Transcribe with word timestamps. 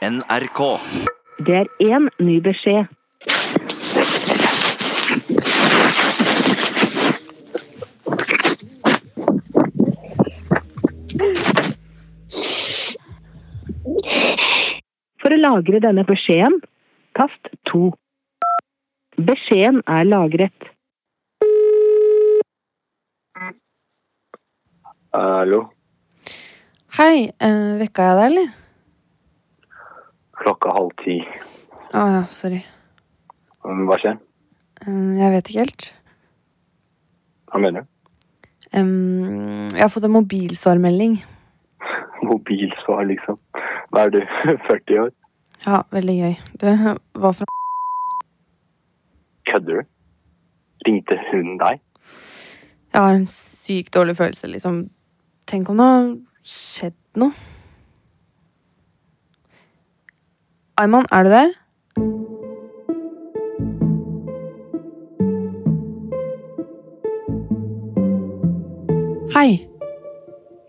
NRK. 0.00 0.60
Det 1.44 1.56
er 1.60 1.66
én 1.84 2.06
ny 2.24 2.38
beskjed. 2.40 2.86
For 15.20 15.28
å 15.28 15.40
lagre 15.42 15.82
denne 15.84 16.06
beskjeden, 16.08 16.56
tast 17.18 17.52
2. 17.68 17.90
Beskjeden 19.28 19.82
er 19.84 20.08
lagret. 20.08 20.70
Hallo. 25.12 25.60
Hei, 26.96 27.28
eh, 27.36 27.76
vekka 27.84 28.08
jeg 28.08 28.16
deg, 28.16 28.26
eller? 28.30 28.50
Klokka 30.40 30.72
halv 30.72 30.92
ti. 31.04 31.18
Å 31.92 32.04
ja, 32.14 32.20
sorry. 32.32 32.62
Hva 33.60 33.98
skjer? 34.00 34.18
Eh, 34.86 35.08
jeg 35.20 35.32
vet 35.34 35.50
ikke 35.50 35.64
helt. 35.66 35.88
Hva 37.50 37.60
mener 37.60 37.84
du? 37.84 37.96
Um, 38.70 39.66
jeg 39.74 39.82
har 39.82 39.90
fått 39.92 40.06
en 40.06 40.14
mobilsvarmelding. 40.14 41.18
Mobilsvar, 42.30 43.04
liksom. 43.10 43.40
Hva 43.90 44.06
er 44.06 44.14
du, 44.14 44.20
40 44.70 45.02
år? 45.04 45.12
Ja, 45.66 45.82
veldig 45.92 46.16
gøy. 46.16 46.36
Du, 46.56 46.66
hva 47.20 47.32
fra 47.36 47.48
Kødder 49.50 49.80
du? 49.82 49.88
Ringte 50.86 51.18
hun 51.28 51.56
deg? 51.60 51.80
Jeg 52.94 53.02
har 53.02 53.14
en 53.18 53.26
sykt 53.28 53.92
dårlig 53.94 54.16
følelse, 54.16 54.48
liksom. 54.48 54.84
Tenk 55.50 55.68
om 55.68 55.80
det 55.80 55.88
har 55.90 56.10
skjedd 56.46 56.96
noe. 57.20 57.34
Ayman, 60.80 61.04
er 61.12 61.26
du 61.26 61.28
der? 61.28 61.48
Hei. 69.34 69.60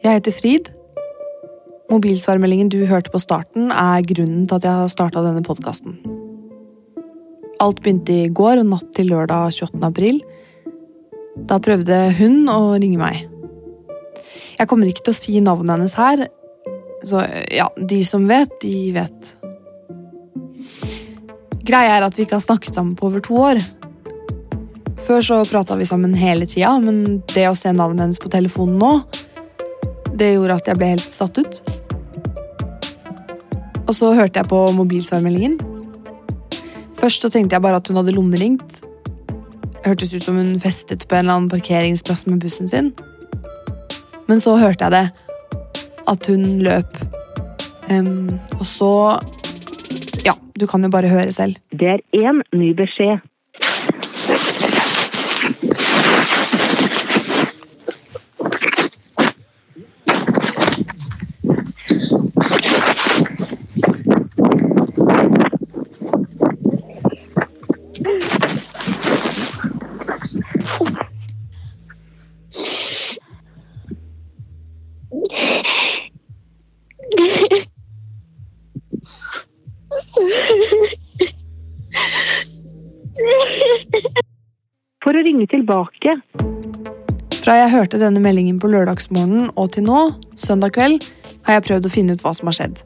Jeg 0.04 0.18
heter 0.18 0.36
Frid. 0.36 0.68
Mobilsvarmeldingen 1.92 2.68
du 2.74 2.82
hørte 2.90 3.14
på 3.14 3.22
starten, 3.24 3.72
er 3.72 4.04
grunnen 4.04 4.50
til 4.50 4.60
at 4.60 4.68
jeg 4.68 4.82
har 4.82 4.92
starta 4.92 5.24
denne 5.24 5.46
podkasten. 5.48 5.96
Alt 7.64 7.80
begynte 7.80 8.12
i 8.26 8.28
går, 8.28 8.66
natt 8.68 8.92
til 8.98 9.14
lørdag 9.14 9.56
28. 9.56 9.80
april. 9.88 10.20
Da 11.48 11.64
prøvde 11.64 12.04
hun 12.20 12.50
å 12.52 12.74
ringe 12.76 13.00
meg. 13.00 13.24
Jeg 14.60 14.68
kommer 14.68 14.92
ikke 14.92 15.08
til 15.08 15.16
å 15.16 15.22
si 15.24 15.40
navnet 15.40 15.78
hennes 15.78 15.96
her, 15.96 16.28
så 17.08 17.24
ja, 17.48 17.72
de 17.80 18.04
som 18.04 18.28
vet, 18.28 18.60
de 18.60 18.90
vet. 19.00 19.38
Greia 21.66 21.98
er 21.98 22.06
at 22.08 22.18
vi 22.18 22.26
ikke 22.26 22.40
har 22.40 22.44
snakket 22.44 22.78
sammen 22.78 22.96
på 22.98 23.10
over 23.10 23.24
to 23.24 23.38
år. 23.38 23.62
Før 25.02 25.22
så 25.26 25.40
prata 25.50 25.76
vi 25.78 25.86
sammen 25.90 26.14
hele 26.18 26.46
tida, 26.50 26.74
men 26.82 27.22
det 27.34 27.48
å 27.50 27.58
se 27.58 27.72
navnet 27.74 28.06
hennes 28.06 28.22
på 28.22 28.30
telefonen 28.34 28.78
nå, 28.82 28.92
det 30.18 30.34
gjorde 30.36 30.58
at 30.60 30.70
jeg 30.70 30.78
ble 30.78 30.92
helt 30.94 31.10
satt 31.10 31.40
ut. 31.42 31.62
Og 33.88 33.94
så 33.98 34.14
hørte 34.16 34.40
jeg 34.40 34.50
på 34.52 34.60
mobilsvarmeldingen. 34.78 35.58
Først 37.02 37.26
så 37.26 37.32
tenkte 37.34 37.58
jeg 37.58 37.66
bare 37.66 37.82
at 37.82 37.90
hun 37.90 37.98
hadde 38.00 38.14
lommeringt. 38.16 38.78
Hørtes 39.82 40.14
ut 40.14 40.24
som 40.24 40.38
hun 40.38 40.60
festet 40.62 41.08
på 41.08 41.18
en 41.18 41.26
eller 41.26 41.40
annen 41.40 41.52
parkeringsplass 41.52 42.28
med 42.30 42.44
bussen 42.44 42.70
sin. 42.70 42.92
Men 44.30 44.40
så 44.40 44.54
hørte 44.62 44.86
jeg 44.86 44.94
det. 44.94 45.08
At 46.08 46.30
hun 46.30 46.62
løp. 46.62 46.94
Um, 47.90 48.40
og 48.60 48.66
så 48.70 48.92
du 50.62 50.68
kan 50.68 50.84
jo 50.84 50.90
bare 50.94 51.10
høre 51.10 51.32
selv. 51.32 51.56
Det 51.72 51.90
er 51.90 52.00
én 52.14 52.42
ny 52.54 52.74
beskjed. 52.78 53.18
For 85.02 85.18
å 85.18 85.24
ringe 85.26 85.48
tilbake, 85.72 86.22
Fra 87.42 87.56
jeg 87.58 87.72
hørte 87.72 87.98
denne 87.98 88.20
meldingen 88.22 88.60
på 88.60 88.70
lørdagsmorgenen 88.70 89.52
og 89.58 89.72
til 89.74 89.88
nå, 89.88 90.00
søndag 90.38 90.76
kveld, 90.76 91.02
har 91.48 91.58
jeg 91.58 91.64
prøvd 91.68 91.88
å 91.88 91.92
finne 91.92 92.14
ut 92.14 92.22
hva 92.22 92.34
som 92.36 92.48
har 92.52 92.58
skjedd. 92.58 92.82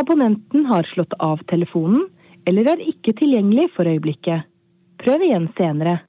abonnenten 0.00 0.64
har 0.64 0.86
slått 0.94 1.12
av 1.20 1.42
telefonen 1.50 2.06
eller 2.46 2.70
er 2.72 2.80
ikke 2.80 3.12
tilgjengelig 3.18 3.68
for 3.76 3.84
øyeblikket. 3.84 4.46
Prøv 5.02 5.20
igjen 5.26 5.50
senere. 5.58 6.00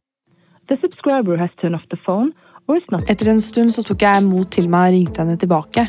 The 0.70 0.78
subscriber 0.80 1.36
has 1.38 1.50
turned 1.60 1.76
off 1.76 1.84
the 1.90 2.00
phone 2.06 2.32
or 2.68 2.78
is 2.78 2.88
not 2.92 3.04
Etter 3.10 3.28
en 3.28 3.42
stund 3.42 3.74
så 3.74 3.84
tok 3.84 4.02
jeg 4.02 4.24
mot 4.24 4.48
til 4.48 4.70
meg 4.70 4.94
og 4.94 4.96
ringte 4.96 5.22
henne 5.26 5.38
tilbake. 5.38 5.88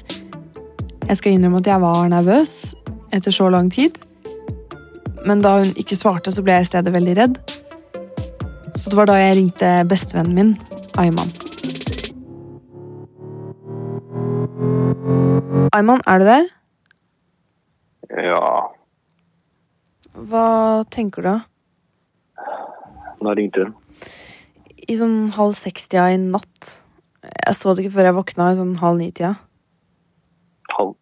Jeg 1.06 1.16
skal 1.16 1.32
innrømme 1.32 1.62
at 1.62 1.70
jeg 1.70 1.80
var 1.80 2.08
nervøs 2.08 2.74
etter 3.12 3.30
så 3.30 3.48
lang 3.52 3.70
tid. 3.70 3.98
Men 5.26 5.44
da 5.44 5.60
hun 5.60 5.76
ikke 5.78 5.94
svarte, 5.94 6.32
så 6.32 6.42
ble 6.42 6.58
jeg 6.58 6.66
i 6.66 6.72
stedet 6.72 6.94
veldig 6.96 7.18
redd. 7.20 7.42
Så 8.74 8.90
det 8.90 8.96
var 8.96 9.06
da 9.10 9.16
jeg 9.20 9.36
ringte 9.36 9.70
bestevennen 9.88 10.34
min, 10.36 10.52
Ayman. 11.00 11.28
Ayman, 15.76 16.00
er 16.06 16.18
du 16.18 16.24
der? 16.28 16.46
Ja, 18.22 18.68
Hva 20.12 20.46
tenker 20.92 21.24
du? 21.24 21.28
da? 21.30 21.38
nå 23.22 23.32
ringte 23.38 23.62
hun. 23.64 23.74
I 24.88 24.96
sånn 24.98 25.30
halv 25.36 25.54
seks-tida 25.56 26.08
i 26.12 26.18
natt. 26.20 26.72
Jeg 27.22 27.54
så 27.56 27.72
det 27.72 27.84
ikke 27.84 27.94
før 27.96 28.08
jeg 28.08 28.16
våkna 28.18 28.48
i 28.52 28.58
sånn 28.58 28.74
halv 28.82 28.98
ni-tida. 28.98 29.34
Halv... 30.74 30.96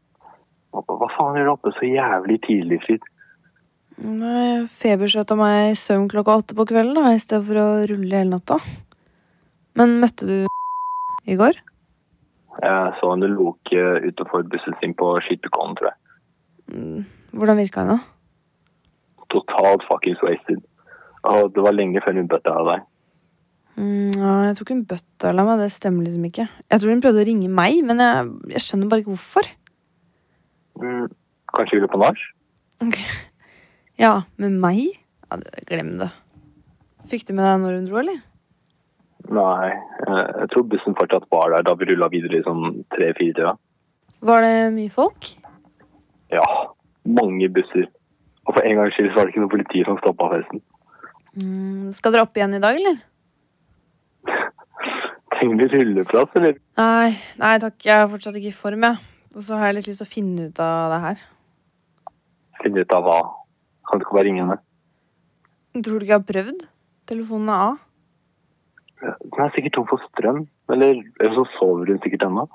Hva 0.74 1.08
faen 1.16 1.38
gjør 1.40 1.48
du 1.48 1.52
oppe 1.54 1.72
så 1.78 1.88
jævlig 1.88 2.36
tidlig, 2.46 2.78
Frid? 2.84 3.09
Nei, 4.00 4.64
Feberskjøta 4.80 5.36
meg 5.36 5.74
i 5.74 5.76
søvn 5.76 6.06
klokka 6.08 6.38
åtte 6.40 6.56
på 6.56 6.64
kvelden 6.70 6.96
da, 6.96 7.10
i 7.12 7.20
stedet 7.20 7.44
for 7.44 7.60
å 7.60 7.66
rulle 7.90 8.16
hele 8.22 8.32
natta. 8.32 8.56
Men 9.76 9.98
møtte 10.00 10.28
du 10.28 10.36
i 11.28 11.36
går? 11.36 11.58
Jeg 12.60 12.94
så 12.96 13.10
henne 13.12 13.28
loke 13.32 13.84
utenfor 14.06 14.46
bussen 14.52 14.76
sin 14.80 14.96
på 14.96 15.12
Skipperkollen, 15.26 15.76
tror 15.76 15.90
jeg. 15.90 15.98
Mm, 16.72 17.04
Hvordan 17.36 17.60
virka 17.60 17.84
hun 17.84 17.92
da? 17.94 17.98
Totalt 19.30 19.84
fuckings 19.88 20.20
wasted. 20.24 20.64
Og 21.28 21.52
det 21.54 21.62
var 21.64 21.76
lenge 21.76 22.00
før 22.04 22.16
hun 22.16 22.28
bøtta 22.30 22.56
av 22.56 22.72
deg. 22.72 22.88
Mm, 23.76 24.10
ja, 24.16 24.34
jeg 24.48 24.56
tror 24.56 24.66
ikke 24.66 24.78
hun 24.78 24.84
bøtta 24.90 25.32
meg, 25.36 25.56
det 25.60 25.70
stemmer 25.76 26.08
liksom 26.08 26.28
ikke. 26.28 26.48
Jeg 26.72 26.80
tror 26.80 26.94
hun 26.94 27.02
prøvde 27.04 27.22
å 27.22 27.28
ringe 27.28 27.52
meg, 27.52 27.80
men 27.86 28.00
jeg, 28.02 28.28
jeg 28.56 28.64
skjønner 28.64 28.90
bare 28.90 29.04
ikke 29.04 29.14
hvorfor. 29.14 29.50
Mm, 30.80 31.08
kanskje 31.52 31.78
ville 31.78 31.92
på 31.92 32.00
nach? 32.00 32.28
Ja, 34.00 34.22
med 34.40 34.54
meg? 34.56 34.96
Ja, 35.28 35.36
Glem 35.68 35.98
det. 36.00 36.08
Fikk 37.10 37.26
du 37.28 37.34
med 37.36 37.44
deg 37.44 37.58
når 37.60 37.74
hun 37.76 37.88
dro, 37.88 37.98
eller? 38.00 38.20
Nei, 39.28 39.70
eh, 40.06 40.28
jeg 40.40 40.48
tror 40.54 40.68
bussen 40.72 40.96
fortsatt 40.96 41.26
var 41.34 41.52
der 41.52 41.66
da 41.66 41.74
vi 41.76 41.90
rulla 41.90 42.08
videre 42.08 42.38
i 42.38 42.46
sånn 42.46 42.80
tre-fire 42.94 43.34
tida. 43.36 43.52
Var 44.24 44.44
det 44.46 44.54
mye 44.72 44.92
folk? 44.94 45.28
Ja, 46.32 46.46
mange 47.04 47.50
busser. 47.52 47.90
Og 48.46 48.56
for 48.56 48.64
en 48.64 48.80
gangs 48.80 48.96
skyld 48.96 49.12
var 49.14 49.28
det 49.28 49.34
ikke 49.34 49.42
noe 49.44 49.52
politi 49.52 49.82
som 49.84 49.98
stoppa 50.00 50.30
festen. 50.32 50.62
Mm, 51.36 51.90
skal 51.94 52.14
dere 52.14 52.24
opp 52.24 52.40
igjen 52.40 52.56
i 52.56 52.62
dag, 52.62 52.80
eller? 52.80 52.96
Trenger 55.34 55.60
du 55.60 55.66
rulleplass, 55.74 56.32
eller? 56.40 56.56
Nei, 56.80 57.10
nei 57.42 57.52
takk, 57.62 57.76
jeg 57.84 57.98
er 57.98 58.08
fortsatt 58.14 58.40
ikke 58.40 58.54
i 58.54 58.56
form, 58.62 58.88
jeg. 58.88 59.12
Og 59.36 59.44
så 59.44 59.60
har 59.60 59.68
jeg 59.68 59.78
litt 59.78 59.92
lyst 59.92 60.02
til 60.02 60.08
å 60.08 60.14
finne 60.14 60.48
ut 60.48 60.64
av 60.64 60.94
det 60.94 61.02
her. 61.04 61.22
Finne 62.64 62.88
ut 62.88 62.96
av 62.96 63.04
hva? 63.04 63.20
Kan 63.90 64.00
du 64.00 64.06
ikke 64.06 64.16
bare 64.16 64.28
ringe 64.28 64.44
henne? 64.44 64.58
Tror 65.74 65.98
du 65.98 66.04
ikke 66.06 66.14
jeg 66.14 66.18
har 66.20 66.28
prøvd? 66.32 66.66
Telefonen 67.10 67.48
er 67.50 67.62
av. 67.68 67.78
Den 69.00 69.44
er 69.44 69.54
sikkert 69.54 69.74
tom 69.76 69.86
for 69.90 70.02
strøm. 70.08 70.44
Eller, 70.70 71.00
eller 71.20 71.38
så 71.38 71.46
sover 71.58 71.90
hun 71.90 72.02
sikkert 72.04 72.26
ennå. 72.28 72.46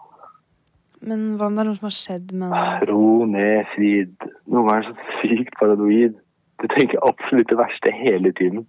Men 1.06 1.26
hva 1.38 1.50
om 1.50 1.58
det 1.58 1.66
er 1.66 1.68
noe 1.70 1.78
som 1.78 1.90
har 1.90 1.96
skjedd 1.96 2.32
med 2.34 2.54
henne? 2.54 2.88
Ro 2.90 3.26
ned, 3.30 3.66
Frid. 3.74 4.30
Noen 4.48 4.70
ganger 4.70 4.88
er 4.88 4.94
så 4.94 5.18
sykt 5.22 5.58
paranoid. 5.60 6.16
Du 6.64 6.68
tenker 6.72 7.04
absolutt 7.04 7.52
det 7.52 7.60
verste 7.60 7.92
hele 7.92 8.32
tiden. 8.40 8.64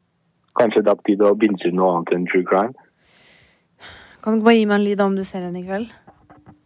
Kanskje 0.58 0.82
det 0.82 0.92
er 0.92 0.98
på 0.98 1.06
tide 1.10 1.30
å 1.30 1.38
binge 1.38 1.70
noe 1.72 1.92
annet 1.94 2.16
enn 2.16 2.26
true 2.32 2.46
crime? 2.48 2.74
Kan 4.24 4.34
du 4.34 4.40
ikke 4.40 4.48
bare 4.48 4.58
gi 4.58 4.66
meg 4.66 4.80
en 4.80 4.86
lyd 4.88 5.04
om 5.04 5.16
du 5.16 5.22
ser 5.24 5.46
henne 5.46 5.62
i 5.62 5.66
kveld? 5.68 5.92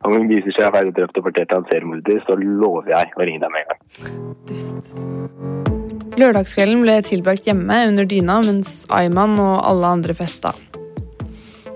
Om 0.07 0.15
hun 0.17 0.31
viser 0.31 0.57
seg 0.57 0.73
ferdig 0.73 0.95
drept 0.97 1.19
og 1.21 1.27
portert 1.27 1.53
av 1.53 1.61
en 1.61 1.69
seriemorder, 1.69 2.23
så 2.25 2.39
lover 2.41 2.89
jeg 2.95 3.13
å 3.17 3.29
ringe 3.29 3.45
deg 3.45 3.53
med 3.53 3.67
en 3.67 3.75
gang. 3.75 4.33
Dust. 4.49 5.79
Lørdagskvelden 6.21 6.83
ble 6.85 6.99
tilbrakt 7.07 7.47
hjemme 7.49 7.77
under 7.89 8.05
dyna 8.09 8.41
mens 8.45 8.83
Ayman 8.93 9.39
og 9.41 9.61
alle 9.65 9.93
andre 9.97 10.17
festa. 10.17 10.53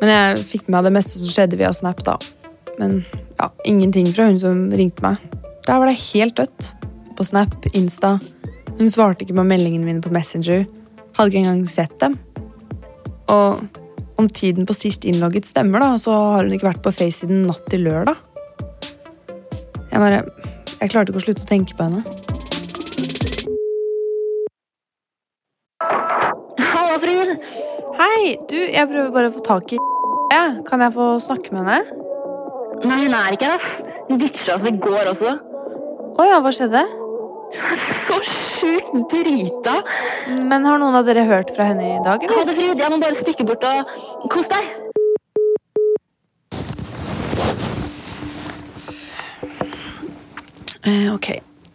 Men 0.02 0.10
jeg 0.10 0.42
fikk 0.50 0.66
med 0.66 0.76
meg 0.76 0.88
det 0.88 0.94
meste 0.98 1.20
som 1.20 1.30
skjedde 1.32 1.56
via 1.60 1.70
Snap, 1.72 2.02
da. 2.04 2.18
Men 2.76 2.98
ja, 3.38 3.48
ingenting 3.64 4.10
fra 4.12 4.26
hun 4.28 4.40
som 4.42 4.66
ringte 4.74 5.04
meg. 5.06 5.22
Der 5.64 5.80
var 5.80 5.88
det 5.88 5.96
helt 6.10 6.36
dødt. 6.36 6.74
På 7.16 7.24
Snap, 7.24 7.54
Insta. 7.72 8.18
Hun 8.74 8.90
svarte 8.90 9.24
ikke 9.24 9.38
på 9.38 9.46
meldingene 9.46 9.86
mine 9.86 10.04
på 10.04 10.12
Messenger. 10.12 10.66
Hadde 11.16 11.30
ikke 11.30 11.44
engang 11.44 11.64
sett 11.70 11.96
dem. 12.02 12.18
Og 13.32 13.62
om 14.20 14.28
tiden 14.28 14.66
på 14.68 14.76
sist 14.76 15.06
innlogget 15.08 15.48
stemmer, 15.48 15.80
da, 15.80 15.94
så 15.96 16.12
har 16.34 16.44
hun 16.44 16.52
ikke 16.52 16.68
vært 16.68 16.84
på 16.84 16.92
Face 16.92 17.22
siden 17.22 17.46
natt 17.48 17.64
til 17.70 17.86
lørdag. 17.86 18.18
Jeg 19.88 20.02
bare 20.02 20.24
Jeg 20.80 20.90
klarte 20.90 21.14
ikke 21.14 21.22
å 21.22 21.24
slutte 21.24 21.46
å 21.46 21.48
tenke 21.48 21.78
på 21.78 21.86
henne. 21.86 22.33
Hei, 27.98 28.34
du, 28.50 28.56
jeg 28.58 28.88
prøver 28.90 29.10
bare 29.14 29.28
å 29.30 29.34
få 29.34 29.42
tak 29.46 29.72
i 29.74 29.78
ja, 30.32 30.44
Kan 30.66 30.82
jeg 30.82 30.94
få 30.96 31.06
snakke 31.22 31.52
med 31.54 31.68
henne? 31.68 32.00
Nei, 32.84 32.98
hun 33.06 33.14
er 33.16 33.36
ikke 33.36 33.46
her, 33.48 33.54
ass. 33.56 33.78
Hun 34.08 34.18
ditcha 34.20 34.56
oss 34.56 34.64
i 34.68 34.72
går 34.82 35.06
også. 35.12 35.30
Å 36.20 36.26
ja, 36.26 36.40
hva 36.44 36.50
skjedde? 36.52 36.82
Så 38.04 38.18
sjukt 38.26 38.90
drita. 39.12 39.76
Men 40.50 40.66
har 40.68 40.80
noen 40.82 40.98
av 40.98 41.06
dere 41.06 41.22
hørt 41.28 41.54
fra 41.54 41.68
henne 41.70 41.86
i 41.94 42.00
dag, 42.04 42.24
Ha 42.26 42.32
eller? 42.34 42.50
det, 42.50 42.56
Frid. 42.58 42.82
Jeg 42.82 42.92
må 42.92 42.98
bare 43.04 43.16
stikke 43.20 43.46
bort 43.48 43.64
og 43.70 44.26
kos 44.34 44.50
deg. 44.52 44.72
Eh, 50.84 51.08
ok. 51.14 51.28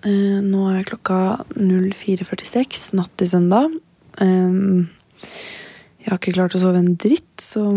Eh, 0.06 0.40
nå 0.46 0.68
er 0.76 0.86
klokka 0.88 1.20
04.46 1.58 2.94
natt 3.00 3.12
til 3.20 3.32
søndag. 3.34 3.74
Eh, 4.22 4.86
jeg 6.00 6.12
har 6.12 6.20
ikke 6.20 6.36
klart 6.38 6.56
å 6.56 6.62
sove 6.62 6.80
en 6.82 6.96
dritt, 7.00 7.36
så 7.44 7.68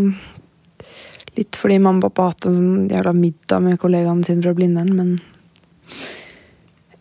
Litt 1.33 1.57
fordi 1.57 1.79
mamma 1.81 1.97
og 1.97 2.11
pappa 2.11 2.27
har 2.27 2.35
hatt 2.35 2.47
en 2.51 2.55
sånn 2.59 2.89
jævla 2.93 3.15
middag 3.17 3.63
med 3.65 3.79
kollegaene 3.81 4.27
sine 4.27 4.45
fra 4.45 4.53
Blindern, 4.57 4.91
men 4.93 5.15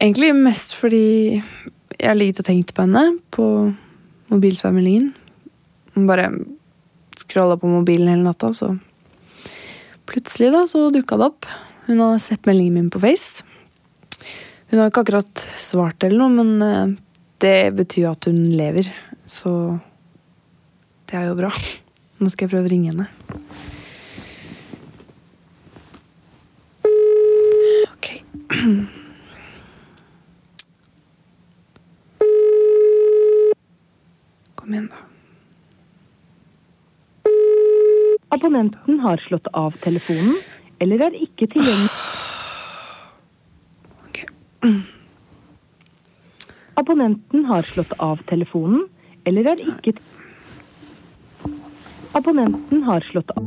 Egentlig 0.02 0.32
mest 0.34 0.74
fordi 0.80 1.42
jeg 2.00 2.08
har 2.08 2.16
ligget 2.18 2.40
og 2.42 2.48
tenkt 2.48 2.72
på 2.74 2.86
henne 2.88 3.20
på 3.30 3.46
mobilsværmeldingen. 4.32 5.12
Bare 6.08 6.32
scrolla 7.20 7.60
på 7.62 7.70
mobilen 7.70 8.10
hele 8.10 8.26
natta, 8.26 8.50
så 8.56 8.72
plutselig 10.10 10.50
da, 10.56 10.64
så 10.66 10.88
dukka 10.96 11.20
det 11.20 11.28
opp. 11.28 11.46
Hun 11.86 12.02
har 12.02 12.18
sett 12.24 12.50
meldingen 12.50 12.80
min 12.80 12.90
på 12.90 13.04
Face. 13.04 13.46
Hun 14.72 14.80
har 14.80 14.90
ikke 14.90 15.04
akkurat 15.06 15.46
svart 15.62 16.02
eller 16.08 16.24
noe, 16.24 16.34
men 16.40 16.66
eh, 16.66 16.98
det 17.44 17.76
betyr 17.78 18.10
at 18.16 18.26
hun 18.32 18.42
lever. 18.56 18.90
Så 19.30 19.54
det 21.12 21.18
er 21.20 21.26
jo 21.28 21.36
bra. 21.36 21.50
Nå 22.24 22.30
skal 22.32 22.46
jeg 22.46 22.52
prøve 22.54 22.70
å 22.70 22.72
ringe 22.72 22.92
henne. 22.94 23.06
Ok. 27.92 28.08
Kom 34.56 34.72
igjen, 34.72 34.88
da. 34.88 35.02
Abonnenten 38.32 39.04
har 39.04 39.20
slått 39.28 39.52
av 39.52 39.76
telefonen 39.84 40.40
eller 40.80 41.04
er 41.10 41.20
ikke 41.28 41.50
tilgjengelig. 41.52 41.92
Ok. 44.08 44.24
Abonnenten 46.80 47.44
har 47.52 47.68
slått 47.68 47.92
av 48.00 48.24
telefonen 48.32 48.88
eller 49.28 49.52
er 49.52 49.68
ikke 49.76 49.98
Abonnenten 52.12 52.84
har 52.84 53.02
slått 53.12 53.30
av 53.32 53.46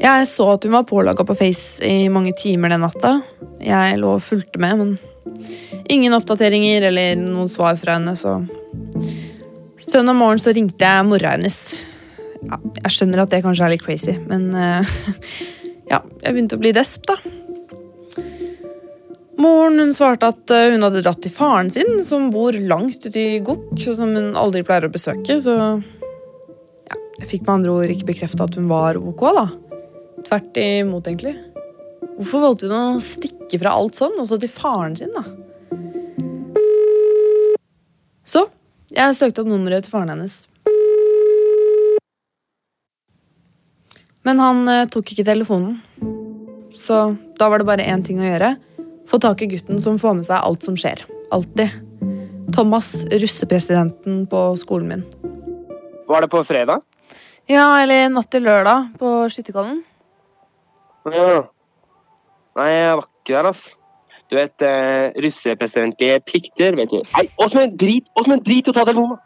Jeg 0.00 0.28
så 0.28 0.46
at 0.54 0.64
hun 0.64 0.72
var 0.72 0.86
pålogga 0.88 1.24
på 1.28 1.36
Face 1.36 1.84
i 1.84 2.08
mange 2.12 2.32
timer 2.36 2.72
den 2.72 2.84
natta. 2.84 3.18
Jeg 3.60 3.98
lå 4.00 4.16
og 4.16 4.24
fulgte 4.24 4.60
med, 4.60 4.80
men 4.80 5.44
ingen 5.92 6.16
oppdateringer 6.16 6.88
eller 6.90 7.16
noen 7.20 7.48
svar 7.48 7.76
fra 7.80 7.98
henne, 7.98 8.16
så 8.16 8.42
Søndag 9.84 10.16
morgen 10.16 10.40
så 10.40 10.52
ringte 10.56 10.80
jeg 10.80 11.04
mora 11.04 11.34
hennes. 11.34 11.58
Ja, 12.48 12.56
jeg 12.56 12.92
skjønner 12.94 13.24
at 13.24 13.32
det 13.34 13.42
kanskje 13.44 13.66
er 13.66 13.72
litt 13.74 13.84
crazy, 13.84 14.14
men 14.30 14.46
uh, 14.56 14.94
ja, 15.92 16.00
jeg 16.22 16.30
begynte 16.30 16.56
å 16.56 16.62
bli 16.62 16.72
desp, 16.72 17.04
da. 17.10 17.18
Moren 19.44 19.82
hun 19.82 19.92
svarte 19.92 20.30
at 20.32 20.52
eh, 20.54 20.70
hun 20.72 20.86
hadde 20.86 21.02
dratt 21.04 21.20
til 21.24 21.32
faren 21.34 21.68
sin, 21.74 21.98
som 22.06 22.30
bor 22.32 22.56
langt 22.56 23.04
ute 23.04 23.20
i 23.20 23.42
Gokk, 23.44 23.74
og 23.76 23.98
som 23.98 24.14
hun 24.16 24.32
aldri 24.40 24.64
pleier 24.64 24.88
å 24.88 24.94
besøke, 24.94 25.36
så 25.42 25.56
jeg 27.20 27.30
fikk 27.30 27.44
med 27.46 27.54
andre 27.58 27.74
ord 27.74 27.92
ikke 27.92 28.08
bekrefta 28.10 28.48
at 28.48 28.56
hun 28.58 28.66
var 28.70 28.98
ok, 28.98 29.24
da. 29.36 29.46
Tvert 30.26 30.58
imot, 30.60 31.06
egentlig. 31.06 31.36
Hvorfor 32.16 32.42
valgte 32.48 32.70
hun 32.70 32.76
å 32.98 33.02
stikke 33.02 33.60
fra 33.62 33.74
alt 33.78 33.98
sånn, 33.98 34.16
og 34.18 34.26
så 34.28 34.38
til 34.40 34.50
faren 34.50 34.96
sin, 34.98 35.14
da? 35.14 35.24
Så 38.24 38.46
jeg 38.94 39.16
søkte 39.18 39.42
opp 39.42 39.50
nummeret 39.50 39.86
til 39.86 39.94
faren 39.94 40.12
hennes. 40.14 40.44
Men 44.24 44.40
han 44.40 44.62
eh, 44.72 44.86
tok 44.88 45.12
ikke 45.12 45.26
telefonen. 45.26 45.76
Så 46.74 47.16
da 47.38 47.50
var 47.52 47.60
det 47.60 47.68
bare 47.68 47.88
én 47.90 48.04
ting 48.04 48.22
å 48.22 48.26
gjøre. 48.26 48.54
Få 49.10 49.20
tak 49.20 49.44
i 49.44 49.50
gutten 49.50 49.82
som 49.82 50.00
får 50.00 50.16
med 50.20 50.28
seg 50.28 50.40
alt 50.40 50.64
som 50.64 50.78
skjer. 50.80 51.04
Alltid. 51.34 51.74
Thomas, 52.54 52.96
russepresidenten 53.12 54.24
på 54.30 54.46
skolen 54.60 54.94
min. 54.94 55.06
Var 56.08 56.24
det 56.24 56.30
på 56.32 56.40
fredag? 56.46 56.84
Ja, 57.50 57.66
eller 57.82 58.08
natt 58.08 58.30
til 58.32 58.46
lørdag 58.46 58.94
på 59.00 59.08
Skytterkollen. 59.32 59.82
Ja. 61.12 61.42
Nei, 62.56 62.68
jeg 62.70 62.96
var 62.96 63.04
ikke 63.04 63.34
der, 63.34 63.48
altså. 63.50 63.74
Du 64.30 64.36
vet, 64.38 64.62
eh, 64.64 65.12
russepresidentlige 65.20 66.20
plikter, 66.24 66.76
vet 66.78 66.90
du. 66.90 67.02
Nei, 67.12 67.26
Åsmund, 67.44 67.76
drit, 67.78 68.06
Åsmund, 68.16 68.44
drit 68.46 68.70
å 68.70 68.72
ta 68.72 68.86
telefonen! 68.88 69.20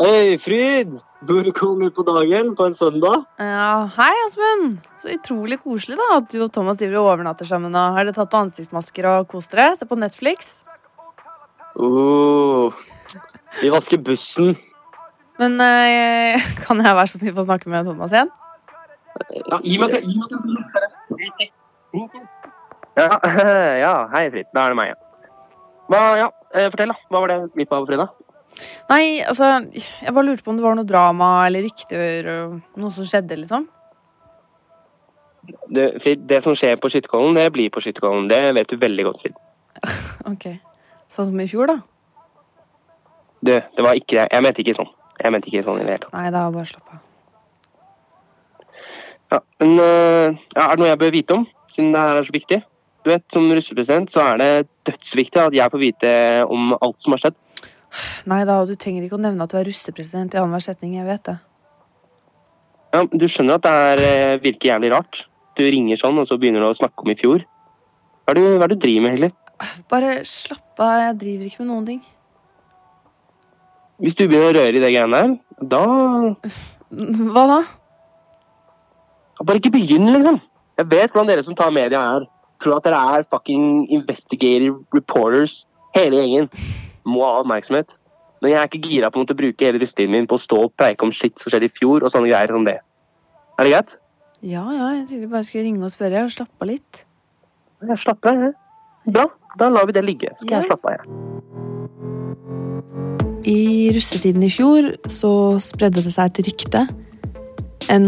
Hei, 0.00 0.38
Fryd! 0.40 0.94
Burde 1.26 1.50
du 1.52 1.82
ut 1.84 1.94
på 1.94 2.04
dagen 2.06 2.54
på 2.56 2.64
en 2.70 2.74
søndag? 2.74 3.26
Ja, 3.42 3.90
Hei, 3.96 4.14
Åsmund. 4.28 4.78
Så 5.02 5.10
utrolig 5.12 5.58
koselig 5.60 5.98
da 5.98 6.06
at 6.20 6.30
du 6.30 6.38
og 6.44 6.52
Thomas 6.54 6.78
driver 6.78 7.02
og 7.02 7.10
overnatter 7.16 7.44
sammen. 7.44 7.74
og 7.74 7.98
Har 7.98 8.06
dere 8.06 8.14
tatt 8.14 8.38
ansiktsmasker 8.38 9.10
og 9.10 9.28
kost 9.28 9.50
dere? 9.50 9.74
Se 9.76 9.84
på 9.84 9.98
Netflix? 9.98 10.62
Oh, 11.76 12.72
vi 13.60 13.68
vasker 13.74 13.98
bussen. 13.98 14.54
Men 15.40 15.56
uh, 15.56 16.50
kan 16.64 16.82
jeg 16.84 16.98
være 16.98 17.10
så 17.10 17.20
snill 17.20 17.36
få 17.36 17.46
snakke 17.48 17.72
med 17.72 17.88
Thomas 17.88 18.14
igjen? 18.14 18.32
Ja, 19.50 19.58
gi 19.64 19.76
meg 19.80 19.94
til, 19.94 20.06
gi 20.06 20.16
meg 20.20 21.38
til. 21.40 22.26
Ja, 22.98 23.08
ja, 23.84 23.94
hei, 24.14 24.26
Fritt. 24.32 24.50
Da 24.54 24.66
er 24.66 24.74
det 24.74 24.80
meg, 24.80 24.92
ja. 24.92 24.98
Hva, 25.90 26.00
ja, 26.20 26.26
eh, 26.54 26.68
fortell, 26.70 26.92
da. 26.92 27.08
Hva 27.10 27.22
var 27.24 27.32
det 27.32 27.38
glipp 27.56 27.72
av 27.74 27.84
på 27.84 27.90
frida? 27.90 28.06
Nei, 28.90 29.22
altså 29.24 29.48
Jeg 29.70 30.12
bare 30.14 30.26
lurte 30.26 30.44
på 30.44 30.52
om 30.52 30.58
det 30.58 30.64
var 30.64 30.76
noe 30.76 30.86
drama 30.86 31.28
eller 31.46 31.64
rykter 31.66 32.28
noe 32.30 32.90
som 32.94 33.06
skjedde, 33.08 33.38
liksom. 33.40 33.66
Det, 35.70 35.86
Frid, 36.02 36.26
det 36.30 36.42
som 36.44 36.54
skjer 36.58 36.78
på 36.78 36.90
Skytterkollen, 36.92 37.38
det 37.38 37.48
blir 37.54 37.72
på 37.72 37.82
Skytterkollen. 37.82 38.28
Det 38.30 38.42
vet 38.58 38.70
du 38.70 38.78
veldig 38.78 39.08
godt, 39.08 39.24
Frid. 39.24 39.40
Ok. 40.30 40.46
Sånn 41.10 41.30
som 41.32 41.42
i 41.42 41.48
fjor, 41.50 41.72
da? 41.72 41.80
Du, 43.40 43.54
det 43.56 43.82
var 43.82 43.98
ikke 43.98 44.20
det. 44.20 44.26
Jeg 44.30 44.44
mente 44.44 44.62
ikke 44.62 44.76
sånn. 44.76 44.90
Jeg 45.20 45.32
mente 45.34 45.50
ikke 45.50 45.64
sånn 45.66 45.80
i 45.80 45.84
det 45.84 45.94
hele 45.94 46.04
tatt. 46.06 46.16
Nei, 46.16 46.30
da 46.32 46.46
bare 46.54 46.68
slapp 46.68 46.94
av. 46.94 47.06
Ja, 49.30 49.38
men 49.62 49.76
eh, 49.78 50.38
ja, 50.56 50.64
er 50.64 50.72
det 50.74 50.82
noe 50.82 50.90
jeg 50.90 51.00
bør 51.04 51.12
vite 51.14 51.36
om, 51.36 51.44
siden 51.70 51.92
det 51.94 52.02
her 52.02 52.18
er 52.18 52.26
så 52.26 52.34
viktig? 52.34 52.60
Du 53.00 53.10
vet, 53.12 53.24
Som 53.32 53.46
russepresident 53.48 54.10
så 54.12 54.24
er 54.32 54.40
det 54.40 54.50
dødsviktig 54.88 55.40
at 55.40 55.54
jeg 55.56 55.72
får 55.72 55.80
vite 55.80 56.10
om 56.50 56.74
alt 56.76 56.98
som 57.00 57.14
har 57.16 57.22
skjedd. 57.22 57.38
Nei 58.30 58.42
da, 58.46 58.58
du 58.66 58.74
trenger 58.78 59.06
ikke 59.06 59.18
å 59.18 59.22
nevne 59.22 59.46
at 59.46 59.52
du 59.52 59.58
er 59.60 59.66
russepresident 59.66 60.34
i 60.34 60.40
annenhver 60.40 60.64
setning. 60.64 60.98
Jeg 60.98 61.08
vet 61.08 61.24
det. 61.30 61.38
Ja, 62.90 63.04
men 63.04 63.22
Du 63.22 63.26
skjønner 63.30 63.58
at 63.58 63.66
det 63.66 63.72
er, 63.72 64.04
eh, 64.04 64.40
virker 64.42 64.74
jævlig 64.74 64.92
rart? 64.92 65.24
Du 65.56 65.62
ringer 65.62 65.96
sånn, 65.96 66.18
og 66.18 66.26
så 66.26 66.38
begynner 66.38 66.60
du 66.64 66.70
å 66.70 66.76
snakke 66.76 67.04
om 67.04 67.10
i 67.10 67.18
fjor. 67.18 67.44
Hva 68.26 68.34
er 68.34 68.38
det, 68.38 68.44
hva 68.58 68.64
er 68.64 68.68
det 68.68 68.78
du 68.78 68.86
driver 68.86 69.02
med, 69.02 69.10
egentlig? 69.14 69.32
Bare 69.90 70.24
slapp 70.24 70.80
av. 70.80 71.00
Jeg 71.00 71.18
driver 71.20 71.44
ikke 71.46 71.62
med 71.64 71.70
noen 71.70 71.86
ting. 71.86 72.02
Hvis 74.00 74.16
du 74.16 74.26
begynner 74.26 74.50
å 74.50 74.56
røre 74.56 74.76
i 74.76 74.80
det 74.80 74.92
greiene 74.94 75.20
der, 75.20 75.36
da 75.70 75.82
Hva 76.90 77.44
da? 77.50 77.58
Bare 79.44 79.60
ikke 79.60 79.72
begynn, 79.72 80.08
liksom. 80.12 80.40
Jeg 80.80 80.88
vet 80.90 81.12
hvordan 81.12 81.28
dere 81.30 81.44
som 81.44 81.56
tar 81.56 81.72
media 81.72 82.00
er. 82.16 82.26
Tror 82.60 82.76
at 82.76 82.84
dere 82.84 82.98
er 83.16 83.24
fucking 83.32 83.86
investigative 83.92 84.82
reporters, 84.92 85.62
hele 85.96 86.20
gjengen. 86.20 86.50
Må 87.08 87.22
ha 87.24 87.38
oppmerksomhet. 87.40 87.94
Men 88.40 88.52
jeg 88.52 88.60
er 88.60 88.68
ikke 88.68 88.82
gira 88.88 89.10
på 89.12 89.20
å 89.24 89.36
bruke 89.36 89.64
hele 89.64 89.80
russetiden 89.80 90.12
min 90.12 90.28
på 90.28 90.36
å 90.36 90.40
stå 90.40 90.58
og 90.66 90.74
preike 90.80 91.04
om 91.04 91.12
shit 91.12 91.38
som 91.40 91.52
skjedde 91.52 91.68
i 91.68 91.72
fjor, 91.72 92.04
og 92.04 92.12
sånne 92.12 92.28
greier 92.32 92.52
som 92.52 92.64
det. 92.68 92.78
Er 93.58 93.64
det 93.68 93.72
greit? 93.74 93.96
Ja, 94.40 94.64
ja, 94.72 94.90
jeg 94.96 95.28
bare 95.28 95.42
jeg 95.42 95.48
skulle 95.50 95.64
ringe 95.68 95.84
og 95.84 95.92
spørre. 95.92 96.24
og 96.24 96.32
slappe 96.32 96.64
av 96.64 96.68
litt. 96.68 97.04
Jeg 97.88 97.98
slapper 98.00 98.30
av, 98.30 98.44
jeg. 98.44 98.54
Bra. 99.12 99.26
Da 99.58 99.68
lar 99.68 99.86
vi 99.88 99.92
det 99.92 100.04
ligge. 100.04 100.32
Skal 100.36 100.50
Ja. 100.50 100.60
jeg 100.60 100.70
slappe 100.70 100.88
av, 100.88 100.96
jeg. 101.00 101.69
I 103.48 103.90
russetiden 103.94 104.42
i 104.44 104.50
fjor 104.52 104.90
så 105.08 105.32
spredde 105.64 106.02
det 106.04 106.12
seg 106.12 106.28
et 106.28 106.42
rykte. 106.44 106.82
En 107.90 108.06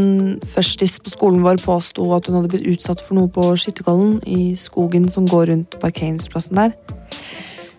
førstis 0.53 0.99
på 1.01 1.11
skolen 1.11 1.41
vår 1.45 1.63
påsto 1.65 2.05
at 2.15 2.29
hun 2.29 2.37
hadde 2.39 2.51
blitt 2.53 2.69
utsatt 2.75 3.01
for 3.01 3.17
noe 3.17 3.31
på 3.33 3.47
Skytterkollen, 3.57 4.19
i 4.29 4.53
skogen 4.61 5.09
som 5.11 5.25
går 5.31 5.49
rundt 5.49 5.79
parkeringsplassen 5.83 6.61
der. 6.61 6.75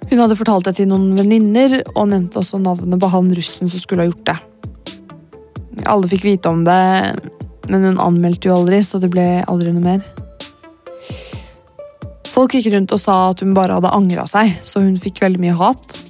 Hun 0.10 0.20
hadde 0.20 0.38
fortalt 0.40 0.66
det 0.68 0.76
til 0.80 0.90
noen 0.90 1.14
venninner, 1.16 1.80
og 1.94 2.10
nevnte 2.10 2.42
også 2.42 2.60
navnet 2.60 3.00
på 3.00 3.12
han 3.14 3.30
russen 3.38 3.70
som 3.70 3.80
skulle 3.82 4.04
ha 4.04 4.10
gjort 4.10 4.26
det. 4.32 4.38
Alle 5.90 6.10
fikk 6.10 6.26
vite 6.26 6.50
om 6.50 6.66
det, 6.66 6.82
men 7.70 7.88
hun 7.88 8.02
anmeldte 8.02 8.50
jo 8.50 8.58
aldri, 8.58 8.82
så 8.84 9.00
det 9.00 9.12
ble 9.14 9.28
aldri 9.46 9.76
noe 9.76 9.86
mer. 9.86 10.02
Folk 12.34 12.58
gikk 12.58 12.72
rundt 12.74 12.92
og 12.96 13.00
sa 13.00 13.30
at 13.30 13.46
hun 13.46 13.54
bare 13.54 13.78
hadde 13.78 13.94
angra 13.94 14.26
seg, 14.30 14.58
så 14.66 14.82
hun 14.82 14.98
fikk 14.98 15.22
veldig 15.22 15.44
mye 15.44 15.60
hat. 15.60 16.02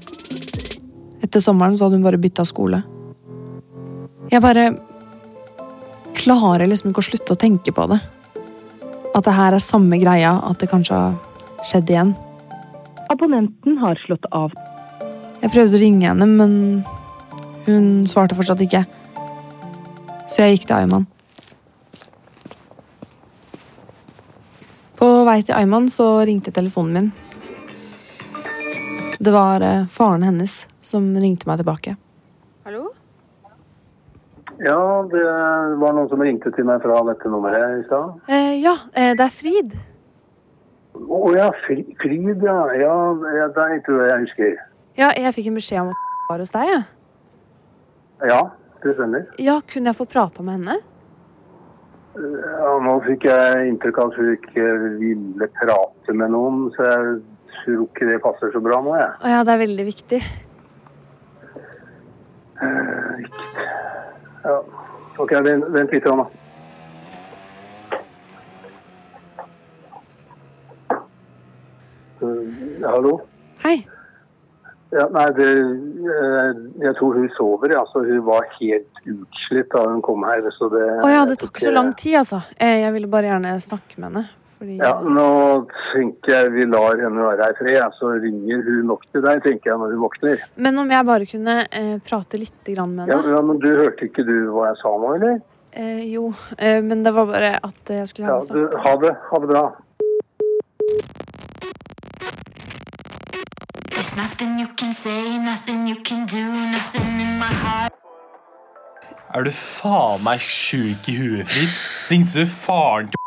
Etter 1.23 1.39
sommeren 1.39 1.77
så 1.77 1.87
hadde 1.87 1.99
hun 1.99 2.05
bare 2.05 2.19
bytta 2.19 2.43
skole. 2.47 2.81
Jeg 4.31 4.43
bare 4.43 4.73
klarer 6.17 6.67
liksom 6.67 6.91
ikke 6.91 7.03
å 7.03 7.07
slutte 7.07 7.35
å 7.35 7.39
tenke 7.39 7.73
på 7.75 7.85
det. 7.91 7.99
At 9.13 9.27
det 9.27 9.35
her 9.37 9.55
er 9.55 9.63
samme 9.63 9.99
greia, 10.01 10.35
at 10.43 10.59
det 10.59 10.69
kanskje 10.71 10.97
har 10.97 11.15
skjedd 11.63 11.91
igjen. 11.93 12.13
Abonnenten 13.13 13.77
har 13.81 13.99
slått 14.05 14.25
av. 14.31 14.55
Jeg 15.43 15.51
prøvde 15.53 15.77
å 15.77 15.81
ringe 15.81 16.09
henne, 16.09 16.27
men 16.27 16.53
hun 17.67 17.87
svarte 18.09 18.35
fortsatt 18.35 18.63
ikke. 18.65 18.83
Så 20.27 20.43
jeg 20.43 20.57
gikk 20.57 20.67
til 20.69 20.79
Ayman. 20.79 21.07
På 24.99 25.09
vei 25.27 25.39
til 25.43 25.55
Ayman 25.55 25.89
så 25.91 26.09
ringte 26.27 26.55
telefonen 26.55 26.93
min. 26.97 27.11
Det 29.23 29.31
var 29.31 29.63
eh, 29.63 29.85
faren 29.91 30.23
hennes 30.25 30.63
som 30.93 31.07
ringte 31.19 31.49
meg 31.49 31.61
tilbake. 31.61 31.95
Hallo? 32.67 32.91
Ja, 34.61 34.77
det 35.09 35.23
var 35.81 35.95
noen 35.97 36.09
som 36.11 36.21
ringte 36.21 36.51
til 36.53 36.67
meg 36.69 36.83
fra 36.83 36.99
dette 37.09 37.31
nummeret 37.31 37.81
i 37.81 37.87
stad. 37.87 38.21
Eh, 38.29 38.53
ja, 38.61 38.75
eh, 38.93 39.11
det 39.17 39.25
er 39.25 39.33
Frid. 39.33 39.73
Å 40.93 41.21
ja, 41.33 41.49
Frid, 41.65 42.43
ja. 42.45 42.57
Ja, 42.77 42.95
ja, 43.39 43.47
deg 43.55 43.81
tror 43.87 44.03
jeg 44.03 44.11
jeg 44.11 44.25
husker. 44.27 44.59
Ja, 44.99 45.09
jeg 45.17 45.33
fikk 45.33 45.49
en 45.49 45.57
beskjed 45.57 45.81
om 45.81 45.89
at 45.93 46.03
hun 46.05 46.29
var 46.29 46.43
hos 46.43 46.53
deg. 46.53 46.69
jeg. 46.69 46.83
Ja, 48.29 48.41
det 48.83 48.93
stemmer. 48.99 49.25
Ja, 49.41 49.57
kunne 49.73 49.89
jeg 49.89 49.99
få 49.99 50.05
prata 50.09 50.45
med 50.45 50.59
henne? 50.59 50.77
Ja, 52.13 52.73
nå 52.85 52.99
fikk 53.07 53.25
jeg 53.25 53.69
inntrykk 53.71 53.97
av 54.03 54.11
at 54.11 54.17
hun 54.21 54.33
ikke 54.35 54.65
ville 55.01 55.47
prate 55.57 56.13
med 56.13 56.29
noen, 56.35 56.67
så 56.75 56.85
jeg 56.85 57.13
tror 57.63 57.87
ikke 57.87 58.09
det 58.11 58.19
passer 58.21 58.53
så 58.53 58.61
bra 58.61 58.77
nå, 58.85 58.93
jeg. 58.99 59.13
Å 59.17 59.31
ja, 59.33 59.41
det 59.47 59.55
er 59.55 59.63
veldig 59.63 59.85
viktig. 59.89 60.19
Ja. 64.43 64.63
Ok, 65.17 65.31
vent, 65.45 65.65
vent 65.69 65.91
litt, 65.93 66.03
da. 66.03 66.25
Uh, 72.23 72.87
hallo? 72.87 73.17
Hei. 73.63 73.77
Ja, 74.93 75.07
nei, 75.09 75.25
det, 75.33 75.47
eh, 75.57 76.49
jeg 76.83 76.95
tror 76.99 77.15
hun 77.17 77.29
sover, 77.33 77.71
ja. 77.73 77.81
Så 77.89 78.03
hun 78.05 78.19
var 78.27 78.45
helt 78.59 78.99
utslitt 79.09 79.71
da 79.73 79.87
hun 79.89 80.03
kom 80.05 80.25
her. 80.27 80.45
Så 80.53 80.69
det, 80.69 80.83
Å 81.01 81.09
ja, 81.09 81.23
det 81.25 81.39
tok 81.41 81.57
så 81.63 81.71
lang 81.73 81.89
tid, 81.97 82.19
altså. 82.21 82.43
Eh, 82.57 82.83
Jeg 82.83 82.93
ville 82.93 83.09
bare 83.09 83.31
gjerne 83.31 83.55
snakke 83.63 83.97
med 83.97 84.11
henne. 84.11 84.27
Fordi 84.63 84.77
Ja, 84.79 84.93
nå 85.03 85.23
tenker 85.91 86.31
jeg 86.37 86.51
vi 86.55 86.65
lar 86.71 86.95
henne 87.03 87.19
være 87.27 87.43
her 87.49 87.51
i 87.51 87.57
fred, 87.59 87.97
så 87.99 88.13
ringer 88.23 88.61
hun 88.63 88.85
nok 88.93 89.01
til 89.11 89.21
deg, 89.25 89.41
tenker 89.43 89.73
jeg, 89.73 89.79
når 89.81 89.91
hun 89.91 90.03
våkner. 90.05 90.45
Men 90.55 90.79
om 90.79 90.93
jeg 90.95 91.05
bare 91.09 91.27
kunne 91.27 91.55
eh, 91.67 91.97
prate 92.07 92.39
litt 92.39 92.63
grann 92.71 92.93
med 92.95 93.11
henne? 93.11 93.33
ja, 93.35 93.41
men 93.43 93.59
du 93.59 93.67
hørte 93.75 94.07
ikke 94.07 94.23
du 94.23 94.35
hva 94.55 94.69
jeg 94.71 94.79
sa 94.85 94.93
nå, 95.03 95.09
eller? 95.19 95.41
Eh, 95.73 96.03
jo, 96.13 96.29
eh, 96.57 96.79
men 96.85 97.03
det 97.03 97.11
var 97.15 97.27
bare 97.27 97.55
at 97.59 97.91
jeg 97.97 98.07
skulle 98.07 98.29
Ja, 98.31 98.39
gjerne 98.39 98.53
du, 98.55 98.69
snakke. 98.71 98.87
ha 98.87 98.95
det. 99.03 99.13
Ha 99.31 99.39
det 99.43 99.51
bra. 99.51 99.65
There's 103.91 104.15
nothing 104.15 104.59
you 104.59 104.67
can 104.79 104.93
say, 104.93 105.37
nothing 105.39 105.87
you 105.87 105.95
can 106.03 106.25
do, 106.25 106.43
nothing 106.71 107.19
in 107.25 107.39
my 107.39 107.51
heart. 107.63 107.91
Er 109.33 109.43
du 109.43 109.49
faen 109.49 110.21
meg 110.23 110.39
sjuk 110.45 111.07
i 111.09 111.15
huet, 111.17 111.47
Frid? 111.49 111.77
Ringte 112.11 112.43
du 112.43 112.45
faren 112.45 113.07
til 113.09 113.17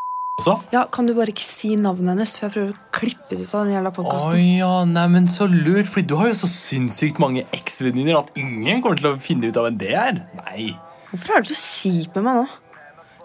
også? 0.47 0.73
Ja, 0.73 0.85
Kan 0.93 1.07
du 1.07 1.15
bare 1.15 1.33
ikke 1.33 1.45
si 1.45 1.75
navnet 1.77 2.15
hennes, 2.15 2.35
for 2.39 2.47
jeg 2.47 2.55
prøver 2.55 2.73
å 2.73 2.91
klippe 2.95 3.35
det 3.37 3.47
ut 3.47 3.55
av 3.55 3.65
den 3.67 3.75
jævla 3.75 3.93
podkasten? 3.97 4.45
ja, 4.61 4.85
nei, 4.85 5.07
men 5.09 5.27
så 5.33 5.49
lurt, 5.51 5.87
Fordi 5.91 6.07
du 6.07 6.17
har 6.17 6.31
jo 6.31 6.37
så 6.39 6.51
sinnssykt 6.51 7.19
mange 7.23 7.45
eksvenninner 7.53 8.19
at 8.21 8.31
ingen 8.39 8.83
kommer 8.83 8.97
til 9.01 9.11
å 9.11 9.19
finne 9.19 9.51
ut 9.51 9.57
av 9.57 9.67
hvem 9.69 9.79
det 9.79 9.93
er. 9.95 10.23
Nei. 10.45 10.69
Hvorfor 11.11 11.37
er 11.37 11.43
du 11.43 11.53
så 11.53 11.59
kjip 11.59 12.15
med 12.17 12.25
meg 12.25 12.41
nå? 12.43 12.47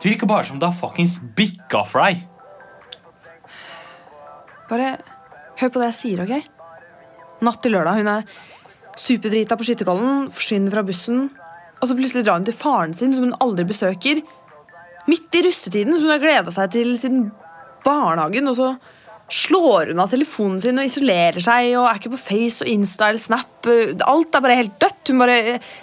Du 0.02 0.10
virker 0.10 0.26
bare 0.28 0.46
som 0.48 0.58
du 0.60 0.66
har 0.66 0.74
fuckings 0.74 1.20
bikka 1.38 1.84
for 1.86 2.02
deg. 2.02 2.24
Bare 4.72 4.96
hør 5.60 5.70
på 5.70 5.82
det 5.82 5.92
jeg 5.92 6.00
sier, 6.00 6.24
OK? 6.24 6.48
Natt 7.46 7.62
til 7.62 7.76
lørdag. 7.76 8.00
Hun 8.02 8.08
er 8.08 8.26
superdrita 8.98 9.58
på 9.58 9.68
Skytterkollen, 9.68 10.30
forsvinner 10.34 10.74
fra 10.74 10.84
bussen. 10.88 11.30
Og 11.82 11.90
så 11.90 11.98
plutselig 11.98 12.26
drar 12.26 12.40
hun 12.40 12.46
til 12.46 12.56
faren 12.58 12.94
sin, 12.98 13.14
som 13.16 13.26
hun 13.26 13.38
aldri 13.42 13.66
besøker. 13.68 14.22
Midt 15.10 15.34
i 15.36 15.44
russetiden, 15.48 15.94
som 15.96 16.06
hun 16.06 16.14
har 16.14 16.22
gleda 16.24 16.52
seg 16.54 16.72
til 16.76 16.92
siden 17.00 17.30
barnehagen. 17.86 18.50
Og 18.52 18.58
så 18.60 18.72
slår 19.32 19.94
hun 19.94 20.02
av 20.04 20.12
telefonen 20.12 20.60
sin 20.62 20.80
og 20.82 20.86
isolerer 20.90 21.40
seg 21.44 21.72
og 21.80 21.88
er 21.88 22.00
ikke 22.02 22.12
på 22.14 22.20
Face 22.20 22.66
og 22.66 22.70
Insta 22.70 23.10
eller 23.10 23.24
Snap. 23.24 23.70
Alt 24.06 24.36
er 24.36 24.44
bare 24.44 24.60
helt 24.60 24.76
dødt. 24.82 25.02
Hun 25.14 25.24
bare 25.24 25.38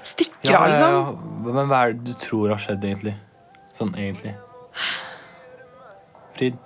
stikker 0.06 0.58
av, 0.58 0.68
liksom. 0.70 0.98
Ja, 0.98 1.52
Men 1.56 1.70
hva 1.72 1.82
er 1.86 1.96
det 1.96 2.12
du 2.12 2.18
tror 2.20 2.52
har 2.52 2.60
skjedd, 2.62 2.84
egentlig? 2.84 3.16
Sånn 3.78 3.94
egentlig. 3.96 4.34
Frid, 6.38 6.58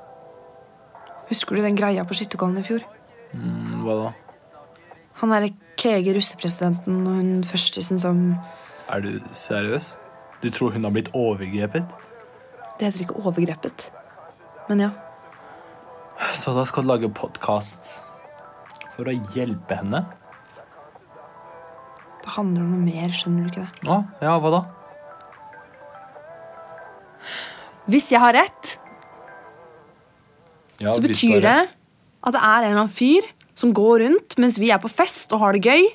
Husker 1.30 1.56
du 1.56 1.62
den 1.64 1.76
greia 1.78 2.02
på 2.04 2.16
Skytterkollen 2.18 2.60
i 2.60 2.66
fjor? 2.66 2.82
mm, 3.32 3.84
hva 3.86 3.94
da? 4.02 4.10
Han 5.22 5.32
er 5.32 5.46
kege 5.80 6.12
russepresidenten 6.16 6.98
og 7.06 7.14
hun 7.16 7.44
førstisen 7.46 8.00
som 8.02 8.18
Er 8.92 9.00
du 9.00 9.20
seriøs? 9.32 9.94
Du 10.42 10.50
tror 10.50 10.74
hun 10.74 10.84
har 10.84 10.92
blitt 10.92 11.08
overgrepet? 11.16 11.86
Det 12.82 12.88
heter 12.90 13.04
ikke 13.04 13.20
overgrepet. 13.22 13.84
Men 14.66 14.80
ja. 14.82 14.88
Så 16.34 16.50
da 16.56 16.64
skal 16.66 16.82
du 16.82 16.88
lage 16.90 17.06
podkast 17.14 17.92
for 18.96 19.06
å 19.06 19.14
hjelpe 19.36 19.76
henne? 19.78 20.00
Det 22.24 22.32
handler 22.34 22.64
om 22.64 22.72
noe 22.74 22.82
mer, 22.82 23.12
skjønner 23.14 23.46
du 23.46 23.52
ikke 23.52 23.62
det? 23.68 23.86
Ja, 23.86 24.00
ja, 24.24 24.32
hva 24.42 24.50
da? 24.56 24.60
Hvis 27.86 28.10
jeg 28.10 28.18
har 28.22 28.34
rett, 28.34 28.72
Ja, 30.82 30.90
så 30.96 31.02
betyr 31.06 31.38
det 31.38 31.46
rett. 31.46 31.74
at 32.26 32.34
det 32.34 32.42
er 32.42 32.64
en 32.64 32.66
eller 32.72 32.80
annen 32.82 32.90
fyr 32.98 33.28
som 33.54 33.70
går 33.78 34.02
rundt 34.02 34.34
mens 34.42 34.58
vi 34.58 34.72
er 34.74 34.82
på 34.82 34.90
fest 34.90 35.30
og 35.36 35.44
har 35.44 35.54
det 35.54 35.62
gøy. 35.70 35.86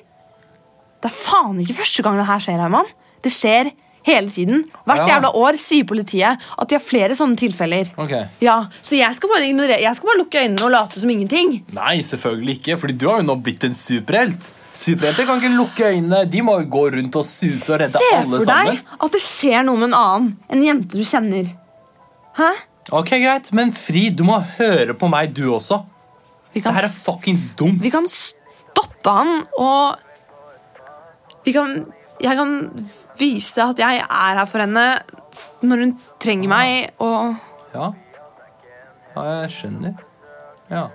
Det 1.04 1.12
er 1.12 1.16
faen 1.20 1.60
ikke 1.60 1.76
første 1.82 2.02
gang 2.08 2.16
det 2.16 2.24
her 2.32 2.40
skjer, 2.40 2.64
Herman. 2.64 2.88
Det 3.20 3.32
skjer 3.36 3.72
hele 4.08 4.30
tiden. 4.34 4.64
Hvert 4.88 5.02
Ja. 5.04 5.06
jævla 5.14 5.30
år 5.36 5.58
sier 5.60 5.84
politiet 5.88 6.38
at 6.58 6.68
de 6.68 6.74
har 6.78 6.82
flere 6.84 7.14
sånne 7.16 7.36
tilfeller. 7.36 7.90
Ok. 7.96 8.14
Ja, 8.40 8.66
Så 8.82 8.96
jeg 8.96 9.14
skal 9.14 9.28
jeg 9.38 9.94
skal 9.96 10.08
bare 10.08 10.18
lukke 10.18 10.38
øynene 10.42 10.64
og 10.64 10.70
late 10.72 11.00
som 11.00 11.10
ingenting. 11.10 11.62
Nei, 11.72 11.98
selvfølgelig 12.02 12.58
ikke, 12.58 12.78
fordi 12.80 12.98
du 12.98 13.08
har 13.08 13.20
jo 13.20 13.26
nå 13.28 13.36
blitt 13.42 13.64
en 13.64 13.74
superhelt. 13.74 14.52
Superhelter 14.72 15.26
kan 15.26 15.40
ikke 15.40 15.56
lukke 15.56 15.84
øynene. 15.92 16.24
De 16.30 16.40
må 16.42 16.58
jo 16.60 16.66
gå 16.70 16.84
rundt 16.96 17.16
og 17.16 17.24
suse 17.24 17.72
og 17.74 17.80
redde 17.80 17.98
alle 17.98 18.22
sammen. 18.22 18.24
Se 18.24 18.30
for 18.30 18.36
for 18.38 18.44
sammen. 18.52 18.74
deg 18.76 19.04
at 19.04 19.12
det 19.12 19.20
skjer 19.20 19.64
noe 19.64 19.76
med 19.76 19.88
en 19.92 19.94
annen. 19.94 20.36
En 20.50 20.62
jente 20.62 20.98
du 20.98 21.04
kjenner. 21.04 21.52
Hæ? 22.38 22.50
Ok, 22.92 23.10
greit, 23.10 23.52
men 23.52 23.72
Fri, 23.72 24.08
du 24.10 24.22
må 24.24 24.38
høre 24.58 24.94
på 24.94 25.08
meg, 25.10 25.34
du 25.34 25.42
også. 25.52 25.82
Vi 26.54 26.60
Det 26.60 26.64
kan 26.64 26.74
her 26.74 26.84
er 26.84 26.88
fuckings 26.88 27.44
dumt. 27.56 27.82
Vi 27.82 27.90
kan 27.90 28.06
stoppe 28.08 29.10
han, 29.12 29.42
og 29.58 29.98
vi 31.44 31.52
kan 31.52 31.84
Jeg 32.20 32.34
kan 32.38 32.52
vise 33.18 33.62
at 33.62 33.78
jeg 33.78 34.00
er 34.02 34.38
her 34.40 34.46
for 34.50 34.64
henne 34.64 34.86
når 35.62 35.82
hun 35.84 35.92
trenger 36.22 36.50
meg, 36.50 36.90
og 36.98 37.36
Ja. 37.74 37.92
ja, 39.14 39.22
jeg 39.42 39.50
skjønner. 39.54 39.94
Ja. 40.70 40.88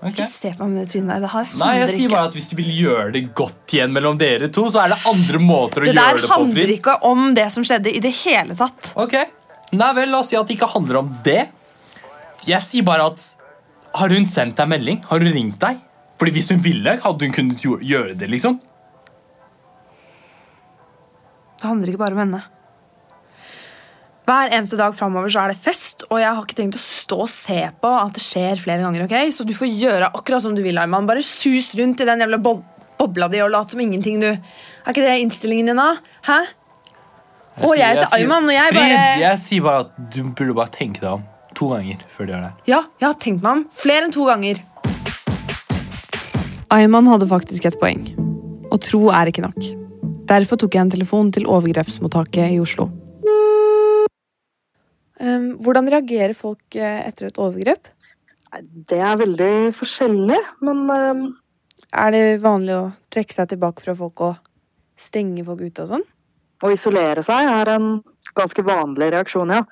Okay. 0.00 0.14
Ikke 0.14 0.26
se 0.32 0.50
på 0.56 0.64
meg 0.64 0.70
med 0.70 0.86
det 0.86 0.92
trynet 0.94 1.10
der. 1.12 1.20
Det 1.20 1.30
har 1.34 1.48
Nei, 1.60 1.72
jeg 1.82 1.88
sier 1.92 2.12
bare 2.14 2.28
at 2.30 2.36
hvis 2.38 2.48
du 2.48 2.54
vil 2.56 2.70
gjøre 2.72 3.10
det 3.12 3.22
godt 3.36 3.74
igjen 3.76 3.92
mellom 3.92 4.16
dere 4.20 4.48
to, 4.48 4.64
så 4.72 4.84
er 4.86 4.94
det 4.94 5.00
andre 5.10 5.40
måter 5.44 5.82
å 5.84 5.90
Det 5.90 5.92
gjøre 5.92 6.06
der 6.06 6.14
det 6.16 6.22
der 6.22 6.32
handler 6.32 6.72
ikke 6.76 6.94
om 7.10 7.26
det 7.36 7.44
som 7.52 7.66
skjedde 7.68 7.92
i 7.92 8.00
det 8.00 8.14
hele 8.22 8.56
tatt. 8.56 8.94
Ok, 8.96 9.18
Nei 9.70 9.90
vel, 9.94 10.08
la 10.10 10.18
oss 10.18 10.32
si 10.32 10.38
at 10.38 10.48
det 10.48 10.56
ikke 10.56 10.66
handler 10.72 10.96
om 11.02 11.10
det. 11.22 11.44
Jeg 12.48 12.64
sier 12.64 12.82
bare 12.82 13.04
at 13.12 13.26
Har 13.94 14.08
hun 14.08 14.24
sendt 14.26 14.56
deg 14.56 14.68
melding? 14.70 15.02
Har 15.10 15.18
hun 15.20 15.32
ringt 15.34 15.58
deg? 15.62 15.78
Fordi 16.18 16.32
Hvis 16.32 16.48
hun 16.54 16.60
ville, 16.62 16.96
hadde 17.02 17.26
hun 17.26 17.32
kunnet 17.34 17.62
gjøre 17.62 18.14
det. 18.16 18.28
liksom 18.30 18.58
Det 21.60 21.68
handler 21.68 21.92
ikke 21.92 22.00
bare 22.00 22.16
om 22.16 22.22
henne. 22.24 22.42
Hver 24.30 24.52
eneste 24.54 24.78
dag 24.78 24.94
framover 24.94 25.32
så 25.32 25.42
er 25.42 25.52
det 25.52 25.58
fest, 25.60 26.04
og 26.08 26.20
jeg 26.22 26.30
har 26.30 26.44
ikke 26.44 26.56
tenkt 26.60 26.76
å 26.78 26.80
stå 26.80 27.16
og 27.24 27.30
se 27.32 27.58
på 27.82 27.90
at 27.98 28.14
det 28.14 28.22
skjer 28.22 28.60
flere 28.62 28.84
ganger. 28.84 29.08
ok? 29.08 29.32
Så 29.34 29.44
du 29.44 29.52
får 29.56 29.72
gjøre 29.74 30.12
akkurat 30.14 30.44
som 30.44 30.54
du 30.54 30.62
vil, 30.62 30.78
Arman. 30.78 31.08
Bare 31.08 31.24
sus 31.26 31.72
rundt 31.78 32.00
i 32.00 32.06
den 32.08 32.22
jævla 32.22 32.38
bo 32.42 32.60
bobla 33.00 33.30
di 33.32 33.40
og 33.40 33.50
lat 33.50 33.72
som 33.72 33.80
ingenting, 33.80 34.20
du. 34.20 34.28
Er 34.28 34.92
ikke 34.92 35.04
det 35.04 35.18
innstillingen 35.22 35.72
din, 35.72 35.80
da? 35.80 35.94
Hæ? 36.26 36.38
Og 37.64 37.74
jeg 37.76 37.96
heter 37.96 38.12
Ayman, 38.16 38.48
og 38.48 38.54
jeg 38.54 38.74
bare 38.76 38.98
jeg 39.20 39.40
sier 39.40 39.64
bare 39.64 39.84
at 39.86 39.94
du 40.14 40.22
burde 40.28 40.54
bare 40.56 40.72
tenke 40.72 41.00
deg 41.02 41.10
om 41.18 41.24
to 41.56 41.72
ganger 41.72 42.04
før 42.08 42.28
du 42.28 42.32
gjør 42.34 42.44
det. 42.46 42.52
Ja, 42.70 42.82
jeg 43.00 43.08
har 43.08 43.18
tenkt 43.20 43.44
meg 43.44 43.52
om 43.58 43.64
flere 43.74 44.06
enn 44.06 44.14
to 44.14 44.28
ganger. 44.28 44.62
Ayman 46.70 47.08
hadde 47.10 47.28
faktisk 47.28 47.66
et 47.68 47.80
poeng. 47.80 48.04
Å 48.70 48.78
tro 48.78 49.08
er 49.10 49.32
ikke 49.32 49.44
nok. 49.48 49.89
Derfor 50.30 50.60
tok 50.62 50.76
jeg 50.76 50.86
en 50.86 50.92
telefon 50.92 51.32
til 51.34 51.48
overgrepsmottaket 51.50 52.54
i 52.54 52.60
Oslo. 52.62 52.86
Ehm, 55.20 55.56
hvordan 55.60 55.90
reagerer 55.90 56.36
folk 56.38 56.78
eh, 56.78 57.02
etter 57.08 57.28
et 57.28 57.40
overgrep? 57.42 57.90
Det 58.90 58.98
er 58.98 59.18
veldig 59.18 59.74
forskjellig, 59.76 60.38
men 60.66 60.86
eh, 60.94 61.26
Er 61.90 62.14
det 62.14 62.24
vanlig 62.42 62.76
å 62.76 62.86
trekke 63.10 63.34
seg 63.34 63.50
tilbake 63.50 63.82
fra 63.82 63.96
folk 63.98 64.22
og 64.28 64.38
stenge 65.00 65.42
folk 65.44 65.66
ute 65.66 65.82
og 65.82 65.94
sånn? 65.96 66.08
å 66.60 66.70
isolere 66.74 67.24
seg 67.24 67.48
er 67.48 67.72
en 67.76 67.90
ganske 68.36 68.64
vanlig 68.66 69.10
reaksjon, 69.14 69.52
ja. 69.54 69.64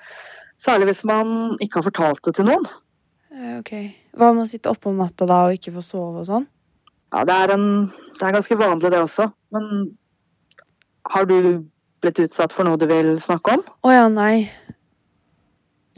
Særlig 0.59 0.89
hvis 0.89 1.03
man 1.07 1.55
ikke 1.61 1.79
har 1.79 1.87
fortalt 1.87 2.23
det 2.25 2.35
til 2.35 2.49
noen. 2.49 2.65
Eh, 3.31 3.59
ok. 3.61 3.73
Hva 4.17 4.31
med 4.33 4.43
å 4.43 4.49
sitte 4.49 4.71
oppe 4.71 4.89
om 4.91 4.99
natta 4.99 5.27
da 5.29 5.45
og 5.47 5.55
ikke 5.55 5.73
få 5.77 5.83
sove 5.85 6.23
og 6.23 6.27
sånn? 6.27 6.47
Ja, 7.13 7.23
det 7.25 7.35
er, 7.45 7.53
en, 7.55 7.67
det 8.17 8.25
er 8.25 8.35
ganske 8.35 8.57
vanlig 8.59 8.91
det 8.93 9.01
også. 9.05 9.29
Men 9.55 9.69
har 11.13 11.25
du 11.29 11.37
blitt 12.03 12.21
utsatt 12.23 12.53
for 12.55 12.67
noe 12.67 12.79
du 12.79 12.85
vil 12.89 13.15
snakke 13.21 13.57
om? 13.57 13.63
Å 13.85 13.93
ja, 13.93 14.05
nei. 14.11 14.49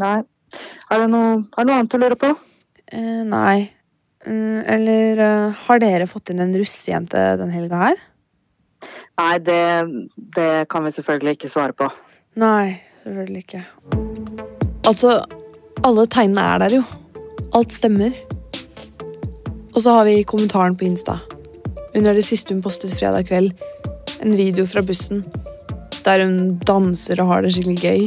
Nei. 0.02 0.22
Er 0.92 1.04
det 1.04 1.10
noe, 1.12 1.44
er 1.56 1.64
det 1.64 1.70
noe 1.70 1.80
annet 1.80 1.94
du 1.94 2.00
lurer 2.02 2.18
på? 2.20 2.32
Eh, 2.92 3.22
nei. 3.28 3.72
Mm, 4.28 4.62
eller 4.70 5.22
eh, 5.26 5.60
har 5.66 5.82
dere 5.82 6.10
fått 6.10 6.34
inn 6.34 6.42
en 6.44 6.56
russejente 6.58 7.22
den 7.42 7.54
helga 7.54 7.82
her? 7.86 8.02
Nei, 9.22 9.36
det, 9.46 9.64
det 10.38 10.52
kan 10.72 10.86
vi 10.86 10.94
selvfølgelig 10.96 11.38
ikke 11.38 11.52
svare 11.54 11.76
på. 11.78 11.90
Nei, 12.42 12.82
selvfølgelig 13.04 13.46
ikke. 13.46 13.64
Altså, 14.90 15.20
alle 15.86 16.08
tegnene 16.10 16.46
er 16.54 16.64
der 16.64 16.78
jo. 16.80 16.86
Alt 17.58 17.76
stemmer. 17.76 18.16
Og 19.72 19.84
så 19.84 20.00
har 20.00 20.08
vi 20.08 20.24
kommentaren 20.28 20.76
på 20.80 20.88
Insta. 20.88 21.20
Under 21.96 22.16
det 22.16 22.24
siste 22.26 22.56
hun 22.56 22.64
postet 22.64 22.96
fredag 22.96 23.28
kveld. 23.30 23.54
En 24.22 24.36
video 24.38 24.68
fra 24.70 24.84
bussen. 24.86 25.24
Der 26.06 26.22
hun 26.22 26.60
danser 26.62 27.18
og 27.24 27.30
har 27.32 27.42
det 27.42 27.56
skikkelig 27.56 27.80
gøy. 27.82 28.04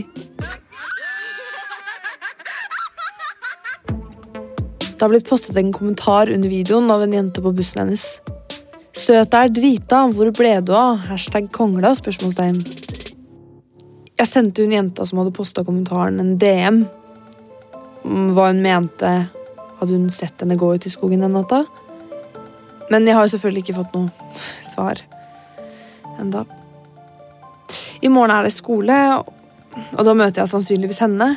Det 4.94 5.02
har 5.02 5.11
blitt 5.11 5.26
postet 5.26 5.59
en 5.59 5.73
kommentar 5.75 6.30
under 6.30 6.49
videoen 6.49 6.87
av 6.94 7.02
en 7.02 7.16
jente 7.16 7.42
på 7.42 7.50
bussen 7.56 7.83
hennes. 7.83 8.04
Søt 8.94 9.35
er 9.35 9.50
drita, 9.50 10.04
hvor 10.14 10.30
ble 10.38 10.52
du 10.62 10.71
av? 10.78 11.02
Hashtag 11.11 11.50
kongla? 11.52 11.90
spørsmålstegn. 11.99 12.62
Jeg 14.14 14.30
sendte 14.30 14.62
hun 14.62 14.76
jenta 14.76 15.04
som 15.04 15.18
hadde 15.18 15.35
posta 15.35 15.64
kommentaren, 15.66 16.23
en 16.23 16.38
DM. 16.38 16.85
Hva 18.37 18.52
hun 18.52 18.62
mente. 18.62 19.16
Hadde 19.80 19.99
hun 19.99 20.06
sett 20.14 20.47
henne 20.47 20.54
gå 20.61 20.71
ut 20.76 20.87
i 20.87 20.94
skogen 20.94 21.26
den 21.26 21.35
natta? 21.35 21.64
Men 22.94 23.11
jeg 23.11 23.18
har 23.18 23.26
jo 23.26 23.35
selvfølgelig 23.35 23.66
ikke 23.66 23.78
fått 23.83 23.99
noe 23.99 24.38
svar 24.71 25.02
enda. 26.21 26.44
I 28.04 28.11
morgen 28.12 28.35
er 28.35 28.47
det 28.47 28.52
skole, 28.54 28.97
og 29.97 30.02
da 30.06 30.14
møter 30.14 30.42
jeg 30.42 30.52
sannsynligvis 30.52 31.02
henne. 31.02 31.35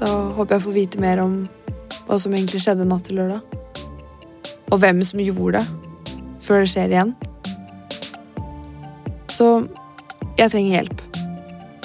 Da 0.00 0.08
håper 0.34 0.56
jeg 0.56 0.62
å 0.62 0.66
få 0.66 0.74
vite 0.74 1.00
mer 1.02 1.20
om 1.22 1.42
hva 2.06 2.18
som 2.18 2.32
egentlig 2.34 2.62
skjedde 2.64 2.88
natt 2.88 3.04
til 3.06 3.20
lørdag. 3.20 3.42
Og 4.70 4.80
hvem 4.80 5.02
som 5.06 5.20
gjorde 5.22 5.60
det, 5.60 6.16
før 6.40 6.64
det 6.64 6.72
skjer 6.72 6.94
igjen. 6.94 7.12
Så 9.30 9.50
jeg 10.38 10.50
trenger 10.52 10.76
hjelp. 10.78 11.02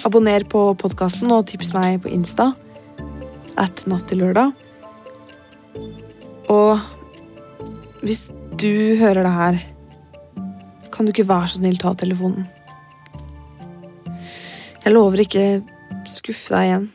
Abonner 0.06 0.46
på 0.50 0.68
podkasten 0.80 1.32
og 1.34 1.48
tips 1.50 1.74
meg 1.76 2.02
på 2.04 2.14
Insta. 2.14 2.52
At 3.60 3.86
natt 3.90 4.08
til 4.10 4.24
lørdag. 4.24 4.54
Og 6.52 6.80
hvis 8.06 8.30
du 8.60 8.96
hører 9.00 9.26
det 9.26 9.36
her, 9.36 9.62
kan 10.96 11.06
du 11.06 11.12
ikke 11.12 11.28
være 11.28 11.52
så 11.52 11.60
snill 11.60 11.76
ta 11.82 11.92
telefonen? 12.00 12.46
Jeg 14.86 14.94
lover 14.94 15.26
ikke 15.26 15.46
skuffe 16.08 16.54
deg 16.54 16.70
igjen. 16.70 16.86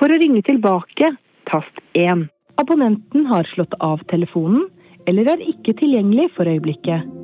For 0.00 0.12
å 0.12 0.20
ringe 0.20 0.42
tilbake, 0.44 1.14
tast 1.48 1.84
1. 1.96 2.26
Abonnenten 2.60 3.24
har 3.30 3.48
slått 3.54 3.72
av 3.80 4.02
telefonen 4.12 4.66
eller 5.08 5.34
er 5.34 5.48
ikke 5.48 5.76
tilgjengelig 5.80 6.28
for 6.36 6.48
øyeblikket. 6.50 7.23